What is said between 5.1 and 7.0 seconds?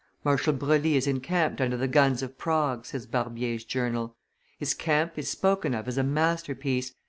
is spoken of as a masterpiece.